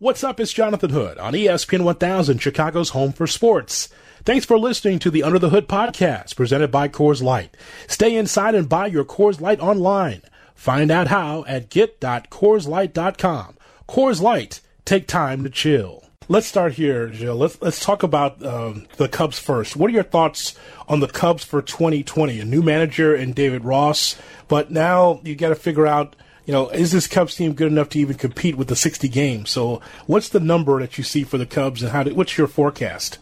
[0.00, 0.38] What's up?
[0.38, 3.88] It's Jonathan Hood on ESPN 1000, Chicago's home for sports.
[4.22, 7.56] Thanks for listening to the Under the Hood podcast presented by Coors Light.
[7.88, 10.22] Stay inside and buy your Coors Light online.
[10.54, 13.56] Find out how at get.coorslight.com.
[13.88, 16.04] Coors Light, take time to chill.
[16.28, 17.34] Let's start here, Jill.
[17.34, 19.74] Let's let's talk about um, the Cubs first.
[19.74, 20.54] What are your thoughts
[20.86, 22.38] on the Cubs for 2020?
[22.38, 24.14] A new manager and David Ross,
[24.46, 26.14] but now you got to figure out
[26.48, 29.50] you know, is this Cubs team good enough to even compete with the 60 games?
[29.50, 32.04] So, what's the number that you see for the Cubs, and how?
[32.04, 33.18] Do, what's your forecast?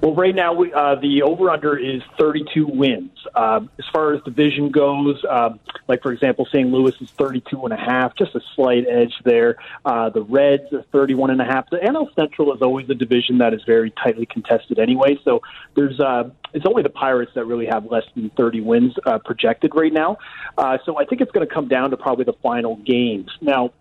[0.00, 3.10] Well, right now we, uh, the over/under is 32 wins.
[3.34, 6.70] Um, as far as division goes, um, like for example, St.
[6.70, 9.56] Louis is 32 and a half, just a slight edge there.
[9.84, 11.68] Uh, the Reds are 31 and a half.
[11.70, 15.18] The NL Central is always a division that is very tightly contested anyway.
[15.24, 15.42] So
[15.74, 19.72] there's uh, it's only the Pirates that really have less than 30 wins uh, projected
[19.74, 20.18] right now.
[20.56, 23.30] Uh, so I think it's going to come down to probably the final games.
[23.40, 23.72] Now,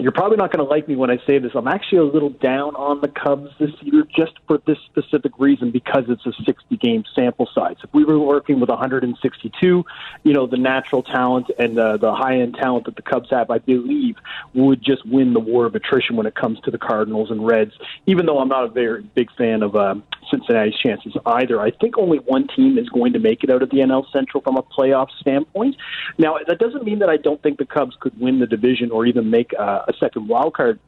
[0.00, 1.52] you're probably not going to like me when I say this.
[1.54, 5.70] I'm actually a little down on the Cubs this year just for this specific reason
[5.72, 7.76] because it's a 60 game sample size.
[7.82, 9.84] If we were working with 162,
[10.22, 13.50] you know, the natural talent and the, the high end talent that the Cubs have,
[13.50, 14.16] I believe,
[14.54, 17.72] would just win the war of attrition when it comes to the Cardinals and Reds,
[18.06, 21.60] even though I'm not a very big fan of um, Cincinnati's chances either.
[21.60, 24.42] I think only one team is going to make it out of the NL Central
[24.42, 25.76] from a playoff standpoint.
[26.18, 29.06] Now, that doesn't mean that I don't think the Cubs could win the division or
[29.06, 30.78] even make uh, a second wild card.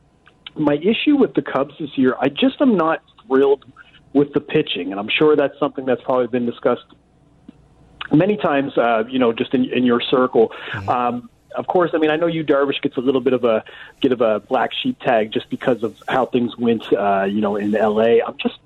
[0.57, 3.65] My issue with the Cubs this year, I just am not thrilled
[4.13, 6.87] with the pitching, and I'm sure that's something that's probably been discussed
[8.13, 8.77] many times.
[8.77, 10.53] Uh, you know, just in, in your circle.
[10.73, 10.89] Mm-hmm.
[10.89, 13.65] Um, of course, I mean I know Yu Darvish gets a little bit of a
[14.01, 17.57] get of a black sheep tag just because of how things went, uh, you know,
[17.57, 18.23] in L.A.
[18.23, 18.59] I'm just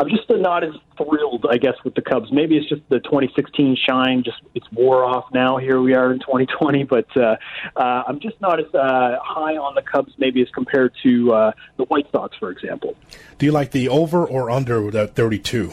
[0.00, 2.32] I'm just not as thrilled, I guess, with the Cubs.
[2.32, 5.58] Maybe it's just the 2016 shine, just it's wore off now.
[5.58, 7.36] Here we are in 2020, but uh,
[7.76, 11.52] uh, I'm just not as uh, high on the Cubs maybe as compared to uh,
[11.76, 12.96] the White Sox, for example.
[13.36, 15.70] Do you like the over or under that 32?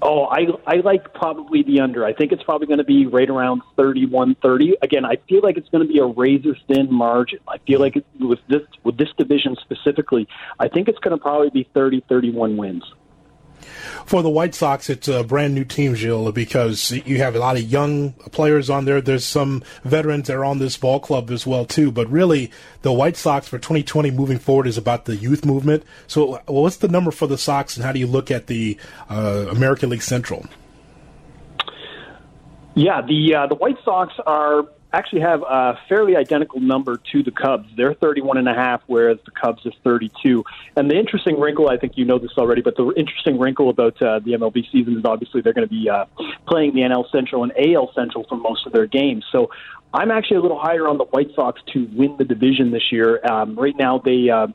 [0.00, 2.04] Oh, I I like probably the under.
[2.04, 4.76] I think it's probably going to be right around 31 30.
[4.82, 7.40] Again, I feel like it's going to be a razor thin margin.
[7.48, 10.28] I feel like it, with this with this division specifically,
[10.60, 12.84] I think it's going to probably be 30 31 wins.
[14.06, 17.56] For the White Sox, it's a brand new team, Giles, because you have a lot
[17.56, 19.00] of young players on there.
[19.00, 21.90] There's some veterans that are on this ball club as well, too.
[21.90, 22.50] But really,
[22.82, 25.84] the White Sox for 2020 moving forward is about the youth movement.
[26.06, 28.78] So, what's the number for the Sox, and how do you look at the
[29.10, 30.46] uh, American League Central?
[32.74, 37.30] Yeah, the uh, the White Sox are actually have a fairly identical number to the
[37.30, 37.68] Cubs.
[37.76, 40.44] They're 31 and a half, whereas the Cubs is 32.
[40.76, 44.00] And the interesting wrinkle, I think you know this already, but the interesting wrinkle about
[44.00, 46.06] uh, the MLB season is obviously they're going to be uh,
[46.46, 49.24] playing the NL Central and AL Central for most of their games.
[49.30, 49.50] So
[49.92, 53.24] I'm actually a little higher on the White Sox to win the division this year.
[53.26, 54.30] Um, right now, they.
[54.30, 54.48] Uh,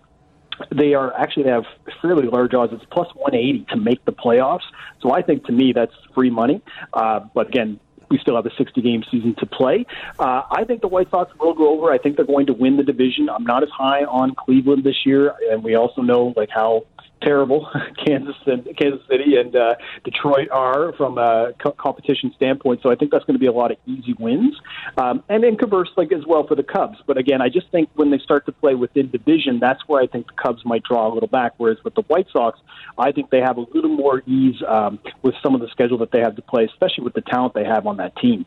[0.70, 1.66] they are actually they have
[2.00, 2.74] fairly large odds.
[2.74, 4.62] It's plus 180 to make the playoffs.
[5.02, 6.62] So I think to me that's free money.
[6.94, 7.80] Uh, but again,
[8.14, 9.86] we still have a 60 game season to play.
[10.20, 11.92] Uh, I think the White Sox will go over.
[11.92, 13.28] I think they're going to win the division.
[13.28, 16.86] I'm not as high on Cleveland this year, and we also know like how
[17.24, 17.70] terrible
[18.06, 22.82] Kansas and Kansas City and uh, Detroit are from a co- competition standpoint.
[22.84, 24.56] So I think that's going to be a lot of easy wins,
[24.98, 26.98] um, and then conversely as well for the Cubs.
[27.08, 30.08] But again, I just think when they start to play within division, that's where I
[30.08, 31.54] think the Cubs might draw a little back.
[31.58, 32.60] Whereas with the White Sox,
[32.98, 36.12] I think they have a little more ease um, with some of the schedule that
[36.12, 38.46] they have to play, especially with the talent they have on that team.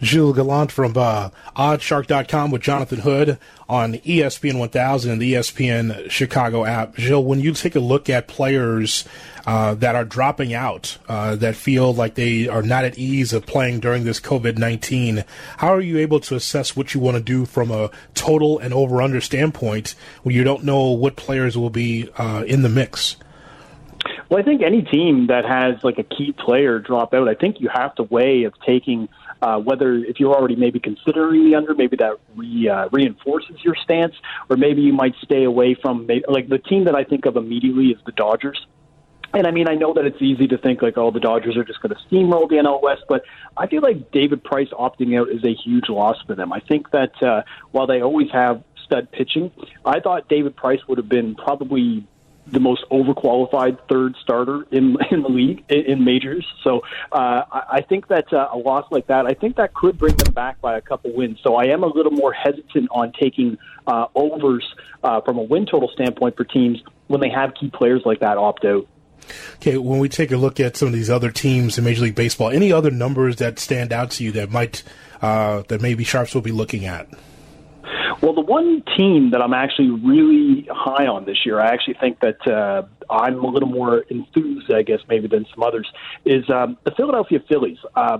[0.00, 3.38] Giles Gallant from uh, oddshark.com with Jonathan Hood
[3.68, 6.94] on ESPN 1000 and the ESPN Chicago app.
[6.96, 9.04] Giles, when you take a look at players
[9.46, 13.46] uh, that are dropping out, uh, that feel like they are not at ease of
[13.46, 15.24] playing during this COVID 19,
[15.58, 18.74] how are you able to assess what you want to do from a total and
[18.74, 23.16] over under standpoint when you don't know what players will be uh, in the mix?
[24.34, 27.60] Well, I think any team that has like a key player drop out, I think
[27.60, 29.08] you have to weigh of taking–
[29.44, 33.76] uh, whether if you're already maybe considering the under, maybe that re, uh, reinforces your
[33.76, 34.14] stance,
[34.48, 37.88] or maybe you might stay away from like the team that I think of immediately
[37.88, 38.66] is the Dodgers.
[39.34, 41.64] And I mean, I know that it's easy to think like, oh, the Dodgers are
[41.64, 43.22] just going to steamroll the NL West, but
[43.56, 46.52] I feel like David Price opting out is a huge loss for them.
[46.52, 47.42] I think that uh,
[47.72, 49.50] while they always have stud pitching,
[49.84, 52.06] I thought David Price would have been probably
[52.46, 56.46] the most overqualified third starter in in the league in, majors.
[56.62, 56.82] So
[57.12, 60.16] uh, I, I think that uh, a loss like that, I think that could bring
[60.16, 61.38] them back by a couple wins.
[61.42, 64.64] So I am a little more hesitant on taking uh, overs
[65.02, 68.38] uh, from a win total standpoint for teams when they have key players like that
[68.38, 68.86] opt out.
[69.56, 72.14] Okay, when we take a look at some of these other teams in Major League
[72.14, 74.82] Baseball, any other numbers that stand out to you that might
[75.22, 77.08] uh, that maybe sharps will be looking at?
[78.20, 82.20] Well, the one team that I'm actually really high on this year, I actually think
[82.20, 85.90] that uh, I'm a little more enthused, I guess, maybe than some others,
[86.24, 87.78] is um, the Philadelphia Phillies.
[87.94, 88.18] Uh,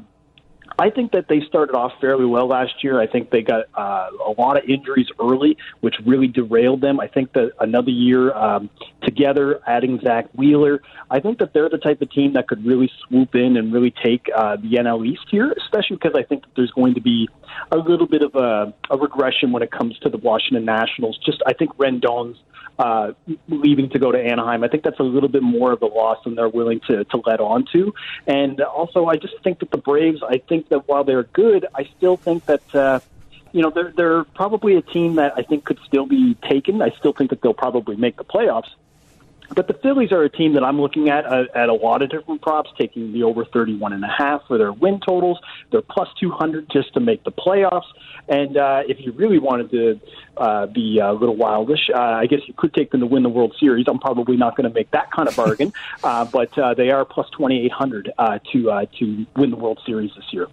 [0.78, 3.00] I think that they started off fairly well last year.
[3.00, 6.98] I think they got uh, a lot of injuries early, which really derailed them.
[7.00, 8.70] I think that another year um,
[9.04, 12.90] together, adding Zack Wheeler, I think that they're the type of team that could really
[13.06, 16.50] swoop in and really take uh, the NL East here, especially because I think that
[16.56, 17.28] there's going to be
[17.70, 21.18] a little bit of a, a regression when it comes to the Washington Nationals.
[21.24, 22.38] Just I think Rendon's
[22.78, 23.12] uh,
[23.48, 24.64] leaving to go to Anaheim.
[24.64, 27.22] I think that's a little bit more of a loss than they're willing to, to
[27.24, 27.94] let on to.
[28.26, 31.88] And also, I just think that the Braves, I think that while they're good, I
[31.96, 32.74] still think that.
[32.74, 33.00] Uh,
[33.52, 36.82] you know, they're they're probably a team that I think could still be taken.
[36.82, 38.66] I still think that they'll probably make the playoffs.
[39.54, 42.10] But the Phillies are a team that I'm looking at uh, at a lot of
[42.10, 45.38] different props, taking the over 31 and a half for their win totals.
[45.70, 47.86] They're plus 200 just to make the playoffs.
[48.28, 50.00] And uh, if you really wanted to
[50.36, 53.28] uh, be a little wildish, uh, I guess you could take them to win the
[53.28, 53.86] World Series.
[53.86, 55.72] I'm probably not going to make that kind of bargain,
[56.04, 60.10] uh, but uh, they are plus 2,800 uh, to uh, to win the World Series
[60.16, 60.48] this year.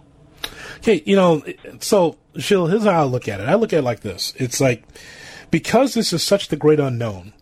[0.78, 1.42] Okay, you know,
[1.80, 3.48] so Giles, here's how I look at it.
[3.48, 4.84] I look at it like this: it's like
[5.50, 7.32] because this is such the great unknown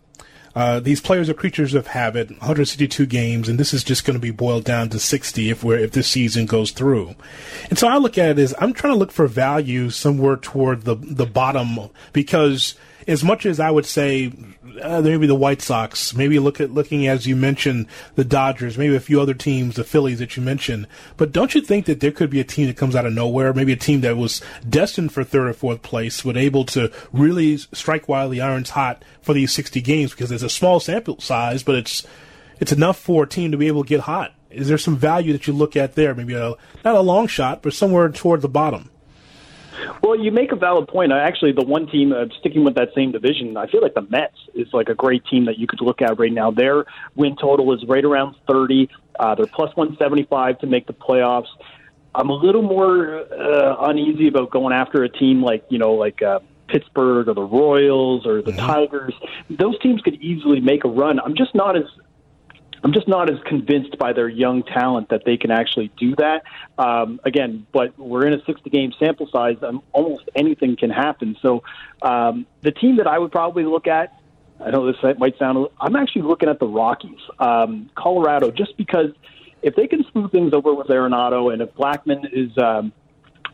[0.55, 2.29] uh, these players are creatures of habit.
[2.29, 5.77] 162 games, and this is just going to be boiled down to 60 if we're
[5.77, 7.15] if this season goes through.
[7.69, 10.83] And so I look at it as I'm trying to look for value somewhere toward
[10.83, 12.75] the the bottom because
[13.07, 14.31] as much as I would say
[14.81, 18.95] uh, maybe the White Sox, maybe look at looking as you mentioned the Dodgers, maybe
[18.95, 20.87] a few other teams, the Phillies that you mentioned.
[21.17, 23.53] But don't you think that there could be a team that comes out of nowhere,
[23.53, 27.57] maybe a team that was destined for third or fourth place, but able to really
[27.57, 31.63] strike while the iron's hot for these 60 games because it's a small sample size,
[31.63, 32.05] but it's
[32.59, 34.33] it's enough for a team to be able to get hot.
[34.49, 36.13] Is there some value that you look at there?
[36.13, 38.89] Maybe a not a long shot, but somewhere toward the bottom.
[40.03, 41.11] Well, you make a valid point.
[41.11, 44.35] Actually, the one team uh, sticking with that same division, I feel like the Mets
[44.53, 46.51] is like a great team that you could look at right now.
[46.51, 46.85] Their
[47.15, 48.89] win total is right around 30.
[49.19, 51.47] Uh, they're plus 175 to make the playoffs.
[52.13, 56.21] I'm a little more uh, uneasy about going after a team like you know like
[56.21, 56.39] uh,
[56.71, 58.65] Pittsburgh or the Royals or the mm-hmm.
[58.65, 59.13] Tigers.
[59.49, 61.19] Those teams could easily make a run.
[61.19, 61.83] I'm just not as
[62.83, 66.43] I'm just not as convinced by their young talent that they can actually do that.
[66.79, 69.57] Um, again, but we're in a 60 game sample size.
[69.61, 71.37] Um, almost anything can happen.
[71.41, 71.63] So
[72.01, 74.17] um, the team that I would probably look at,
[74.59, 79.11] I know this might sound, I'm actually looking at the Rockies, um, Colorado, just because
[79.61, 82.91] if they can smooth things over with Arenado and if Blackmon is um,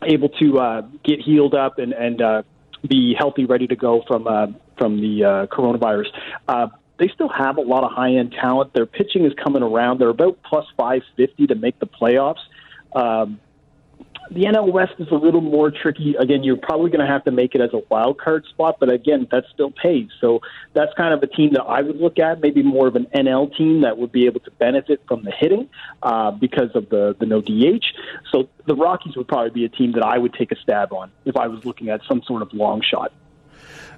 [0.02, 2.42] able to uh, get healed up and, and uh,
[2.86, 4.46] be healthy, ready to go from uh,
[4.76, 6.06] from the uh, coronavirus.
[6.46, 8.72] Uh, they still have a lot of high end talent.
[8.72, 10.00] Their pitching is coming around.
[10.00, 12.40] They're about plus 550 to make the playoffs.
[12.94, 13.40] Um,
[14.30, 16.14] the NL West is a little more tricky.
[16.18, 18.90] Again, you're probably going to have to make it as a wild card spot, but
[18.90, 20.08] again, that still pays.
[20.20, 20.40] So
[20.74, 23.54] that's kind of a team that I would look at, maybe more of an NL
[23.56, 25.68] team that would be able to benefit from the hitting
[26.02, 27.84] uh, because of the the no DH.
[28.30, 31.10] So the Rockies would probably be a team that I would take a stab on
[31.24, 33.12] if I was looking at some sort of long shot.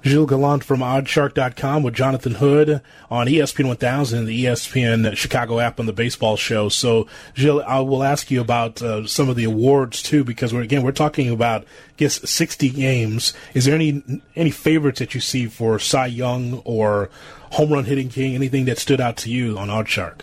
[0.03, 2.81] Giles Gallant from oddshark.com with Jonathan Hood
[3.11, 6.69] on ESPN 1000, the ESPN Chicago app on the baseball show.
[6.71, 10.63] So, Giles, I will ask you about uh, some of the awards too, because we're,
[10.63, 11.67] again, we're talking about, I
[11.99, 13.35] guess, 60 games.
[13.53, 14.03] Is there any,
[14.35, 17.11] any favorites that you see for Cy Young or
[17.53, 20.21] home run hitting king, anything that stood out to you on OddsShark?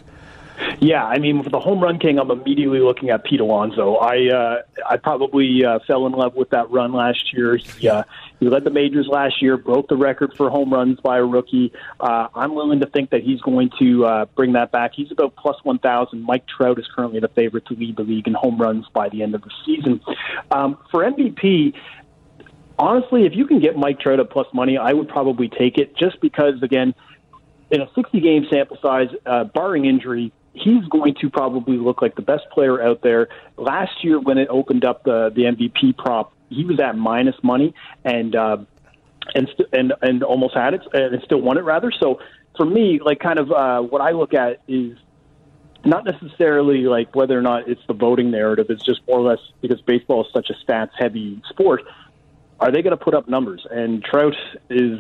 [0.80, 3.96] Yeah, I mean, for the home run king, I'm immediately looking at Pete Alonso.
[3.96, 7.58] I uh, I probably uh, fell in love with that run last year.
[7.58, 8.04] He uh,
[8.40, 11.74] he led the majors last year, broke the record for home runs by a rookie.
[12.00, 14.92] Uh, I'm willing to think that he's going to uh, bring that back.
[14.94, 16.22] He's about plus 1,000.
[16.22, 19.24] Mike Trout is currently the favorite to lead the league in home runs by the
[19.24, 20.00] end of the season.
[20.52, 21.74] Um, for MVP,
[22.78, 25.98] honestly, if you can get Mike Trout at plus money, I would probably take it
[25.98, 26.94] just because, again,
[27.72, 32.16] in a 60 game sample size, uh, barring injury, he's going to probably look like
[32.16, 33.30] the best player out there.
[33.58, 37.74] Last year, when it opened up the the MVP prop, he was at minus money
[38.04, 38.58] and uh,
[39.36, 41.92] and st- and and almost had it and still won it rather.
[41.92, 42.20] So
[42.56, 44.98] for me, like kind of uh, what I look at is
[45.86, 48.68] not necessarily like whether or not it's the voting narrative.
[48.70, 51.84] It's just more or less because baseball is such a stats heavy sport.
[52.60, 53.66] Are they going to put up numbers?
[53.70, 54.36] And Trout
[54.70, 55.00] is,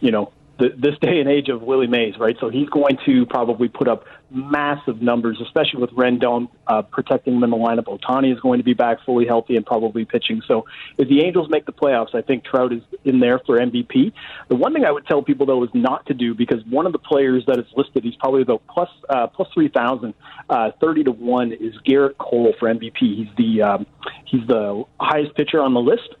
[0.00, 2.36] you know, the, this day and age of Willie Mays, right?
[2.38, 7.42] So he's going to probably put up massive numbers, especially with Rendon uh, protecting him
[7.42, 7.84] in the lineup.
[7.84, 10.42] Ohtani is going to be back fully healthy and probably pitching.
[10.46, 10.66] So
[10.98, 14.12] if the Angels make the playoffs, I think Trout is in there for MVP.
[14.48, 16.92] The one thing I would tell people though is not to do because one of
[16.92, 20.14] the players that is listed, he's probably about plus uh, plus three thousand,
[20.50, 22.98] uh, thirty to one, is Gerrit Cole for MVP.
[23.00, 23.86] He's the um,
[24.26, 26.14] he's the highest pitcher on the list.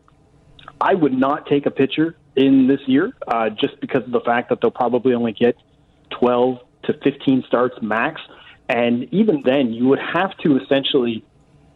[0.80, 4.50] I would not take a pitcher in this year, uh, just because of the fact
[4.50, 5.56] that they'll probably only get
[6.10, 8.20] 12 to 15 starts max.
[8.68, 11.24] And even then, you would have to essentially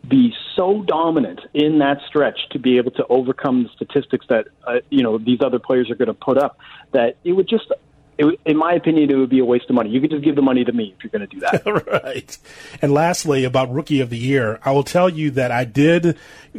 [0.09, 4.75] be so dominant in that stretch to be able to overcome the statistics that uh,
[4.91, 6.59] you know these other players are going to put up
[6.93, 7.73] that it would just
[8.19, 9.91] it, in my opinion, it would be a waste of money.
[9.91, 11.87] You could just give the money to me if you're going to do that.
[12.05, 12.39] right.
[12.81, 16.17] And lastly, about rookie of the year, I will tell you that I did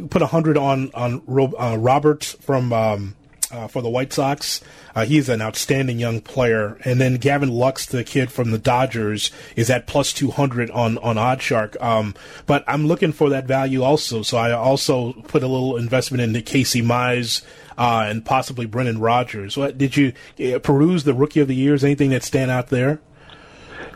[0.09, 1.21] put a hundred on on
[1.57, 3.15] uh, Robert from um,
[3.55, 4.62] uh, for the White Sox.
[4.93, 6.77] Uh, he's an outstanding young player.
[6.83, 11.15] And then Gavin Lux, the kid from the Dodgers, is at plus 200 on, on
[11.15, 11.81] OddsShark.
[11.81, 12.13] Um,
[12.45, 14.21] but I'm looking for that value also.
[14.21, 17.43] So I also put a little investment into Casey Mize.
[17.77, 19.57] Uh, and possibly Brendan Rodgers.
[19.57, 21.83] What did you uh, peruse the rookie of the years?
[21.83, 23.01] Anything that stand out there?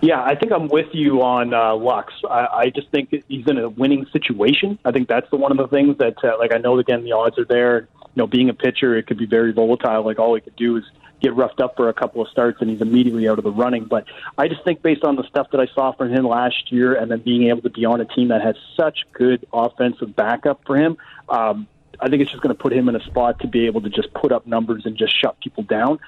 [0.01, 2.13] Yeah, I think I'm with you on uh, Lux.
[2.29, 4.79] I, I just think he's in a winning situation.
[4.83, 7.13] I think that's the one of the things that, uh, like, I know again the
[7.13, 7.87] odds are there
[8.19, 10.03] know, being a pitcher, it could be very volatile.
[10.03, 10.83] Like all he could do is
[11.21, 13.85] get roughed up for a couple of starts and he's immediately out of the running.
[13.85, 14.05] But
[14.37, 17.11] I just think based on the stuff that I saw from him last year and
[17.11, 20.77] then being able to be on a team that has such good offensive backup for
[20.77, 20.97] him,
[21.27, 21.67] um,
[21.99, 23.89] I think it's just going to put him in a spot to be able to
[23.89, 25.99] just put up numbers and just shut people down.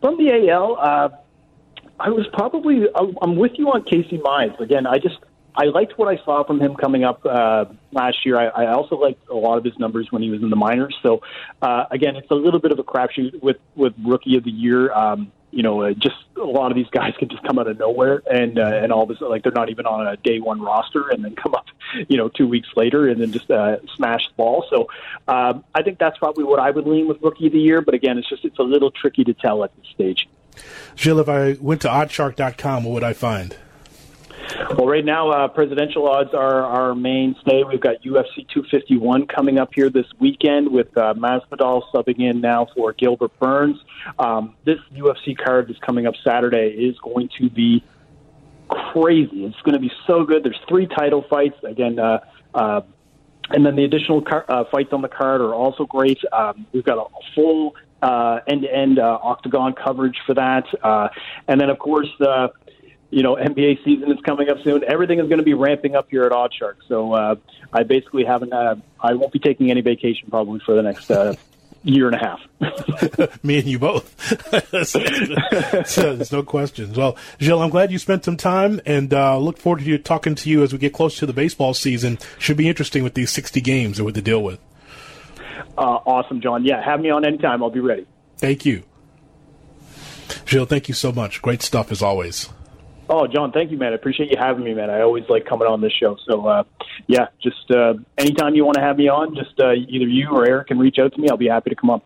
[0.00, 1.08] From the AL, uh,
[1.98, 4.58] I was probably I'm with you on Casey Mize.
[4.60, 5.18] Again, I just
[5.56, 8.38] I liked what I saw from him coming up uh, last year.
[8.38, 10.96] I, I also liked a lot of his numbers when he was in the minors.
[11.02, 11.22] So
[11.62, 14.92] uh, again, it's a little bit of a crapshoot with with rookie of the year.
[14.92, 17.78] Um, you know, uh, just a lot of these guys can just come out of
[17.78, 21.08] nowhere, and uh, and all this like they're not even on a day one roster,
[21.08, 21.66] and then come up,
[22.08, 24.66] you know, two weeks later, and then just uh, smash the ball.
[24.68, 24.88] So
[25.28, 27.80] um, I think that's probably what I would lean with rookie of the year.
[27.80, 30.28] But again, it's just it's a little tricky to tell at this stage.
[30.94, 33.56] Jill, if I went to oddshark.com, what would I find?
[34.74, 37.62] Well, right now, uh, presidential odds are our mainstay.
[37.62, 42.66] We've got UFC 251 coming up here this weekend with uh, Masvidal subbing in now
[42.74, 43.76] for Gilbert Burns.
[44.18, 47.84] Um, this UFC card that's coming up Saturday is going to be
[48.68, 49.44] crazy.
[49.44, 50.42] It's going to be so good.
[50.42, 51.56] There's three title fights.
[51.62, 52.18] Again, uh,
[52.52, 52.80] uh,
[53.50, 56.18] and then the additional car- uh, fights on the card are also great.
[56.32, 57.04] Um, we've got a
[57.36, 61.08] full uh, end-to-end uh, octagon coverage for that, uh,
[61.46, 62.48] and then of course uh,
[63.10, 64.84] you know, NBA season is coming up soon.
[64.84, 66.76] Everything is going to be ramping up here at OddsShark.
[66.88, 67.36] So uh,
[67.72, 68.52] I basically haven't.
[68.52, 71.34] Uh, I won't be taking any vacation probably for the next uh,
[71.84, 72.40] year and a half.
[73.44, 74.16] Me and you both.
[75.96, 76.96] there's no questions.
[76.96, 80.34] Well, Jill, I'm glad you spent some time, and uh, look forward to you, talking
[80.34, 82.18] to you as we get close to the baseball season.
[82.38, 84.58] Should be interesting with these 60 games we have to deal with.
[85.78, 86.64] Uh, awesome, John.
[86.64, 87.62] Yeah, have me on anytime.
[87.62, 88.06] I'll be ready.
[88.38, 88.82] Thank you.
[90.44, 91.40] Jill, thank you so much.
[91.40, 92.48] Great stuff as always.
[93.08, 93.92] Oh, John, thank you, man.
[93.92, 94.90] I appreciate you having me, man.
[94.90, 96.16] I always like coming on this show.
[96.28, 96.64] So, uh,
[97.06, 100.44] yeah, just uh, anytime you want to have me on, just uh, either you or
[100.44, 101.28] Eric can reach out to me.
[101.28, 102.04] I'll be happy to come up.